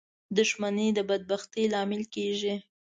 [0.37, 2.55] •دښمني د بدبختۍ لامل کېږي.